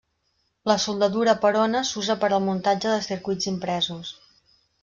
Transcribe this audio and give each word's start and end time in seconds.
La 0.71 0.77
soldadura 0.85 1.35
per 1.43 1.51
ona 1.65 1.83
s'usa 1.89 2.17
per 2.25 2.31
al 2.39 2.43
muntatge 2.49 2.97
de 2.97 3.07
circuits 3.11 3.51
impresos. 3.55 4.15